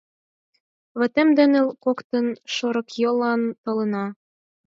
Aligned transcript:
Ватем 0.99 1.29
дене 1.39 1.61
коктын 1.83 2.27
Шорыкйоллан 2.53 3.41
толына. 3.63 4.05